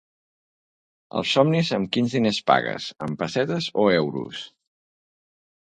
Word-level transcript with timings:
Als 1.19 1.33
somnis 1.35 1.69
amb 1.79 1.91
quins 1.97 2.17
diners 2.17 2.41
pagues 2.49 2.89
amb 3.09 3.21
pessetes 3.23 3.71
o 3.85 3.89
euros? 4.01 4.45